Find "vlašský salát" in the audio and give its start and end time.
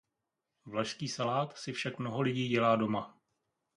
0.65-1.57